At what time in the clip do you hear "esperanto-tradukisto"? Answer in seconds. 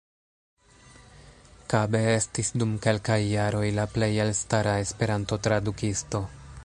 4.87-6.25